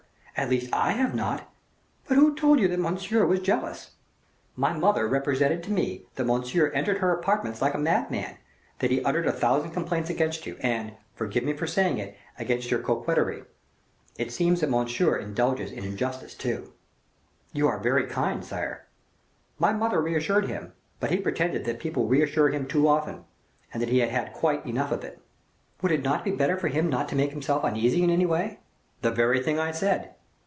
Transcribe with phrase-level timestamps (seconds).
[0.37, 1.51] at least I have not.
[2.07, 3.91] But who told you that Monsieur was jealous?"
[4.55, 8.37] "My mother represented to me that Monsieur entered her apartments like a madman,
[8.79, 12.71] that he uttered a thousand complaints against you, and forgive me for saying it against
[12.71, 13.43] your coquetry.
[14.17, 16.73] It appears that Monsieur indulges in injustice, too."
[17.53, 18.87] "You are very kind, sire."
[19.59, 23.25] "My mother reassured him; but he pretended that people reassure him too often,
[23.71, 25.21] and that he had had quite enough of it."
[25.83, 28.59] "Would it not be better for him not to make himself uneasy in any way?"
[29.03, 30.15] "The very thing I said."